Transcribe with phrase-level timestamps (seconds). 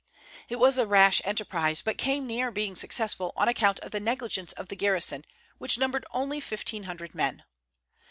[0.49, 4.51] It was a rash enterprise, but came near being successful on account of the negligence
[4.53, 5.25] of the garrison,
[5.59, 7.43] which numbered only fifteen hundred men.